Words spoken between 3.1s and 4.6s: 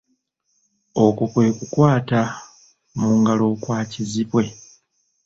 ngalo okwa kizibwe.